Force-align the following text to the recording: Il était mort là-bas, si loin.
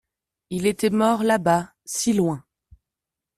Il 0.49 0.65
était 0.65 0.89
mort 0.89 1.21
là-bas, 1.21 1.73
si 1.85 2.13
loin. 2.13 2.43